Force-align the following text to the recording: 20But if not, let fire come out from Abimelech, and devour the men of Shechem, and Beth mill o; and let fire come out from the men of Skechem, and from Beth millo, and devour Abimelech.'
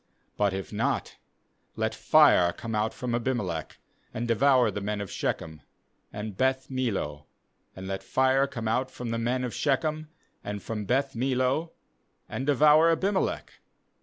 20But 0.39 0.53
if 0.53 0.73
not, 0.73 1.17
let 1.75 1.93
fire 1.93 2.51
come 2.53 2.73
out 2.73 2.91
from 2.91 3.13
Abimelech, 3.13 3.77
and 4.15 4.27
devour 4.27 4.71
the 4.71 4.81
men 4.81 4.99
of 4.99 5.11
Shechem, 5.11 5.61
and 6.11 6.35
Beth 6.35 6.71
mill 6.71 6.97
o; 6.97 7.25
and 7.75 7.87
let 7.87 8.01
fire 8.01 8.47
come 8.47 8.67
out 8.67 8.89
from 8.89 9.11
the 9.11 9.19
men 9.19 9.43
of 9.43 9.51
Skechem, 9.53 10.07
and 10.43 10.63
from 10.63 10.85
Beth 10.85 11.13
millo, 11.13 11.73
and 12.27 12.47
devour 12.47 12.89
Abimelech.' 12.89 13.59